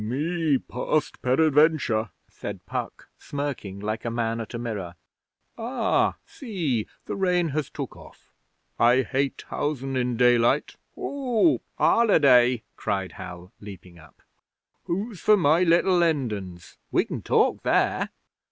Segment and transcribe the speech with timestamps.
[0.03, 4.95] Me past peradventure,' said Puck, smirking like a man at a mirror.
[5.59, 6.87] 'Ah, see!
[7.05, 8.31] The rain has took off!
[8.79, 11.61] I hate housen in daylight.' 'Whoop!
[11.77, 14.23] Holiday!' cried Hal, leaping up.
[14.85, 16.79] 'Who's for my Little Lindens?
[16.91, 18.09] We can talk there.'